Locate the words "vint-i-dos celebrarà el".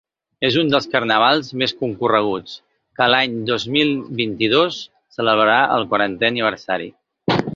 4.23-5.87